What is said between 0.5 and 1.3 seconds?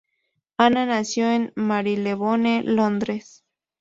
Ana nació